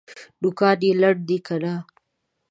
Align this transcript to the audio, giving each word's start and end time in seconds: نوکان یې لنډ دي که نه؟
نوکان 0.41 0.79
یې 0.85 0.91
لنډ 1.01 1.19
دي 1.27 1.37
که 1.45 1.55
نه؟ 1.63 1.73